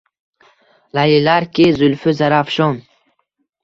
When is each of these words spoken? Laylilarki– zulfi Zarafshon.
Laylilarki– 0.99 1.69
zulfi 1.79 2.19
Zarafshon. 2.25 2.85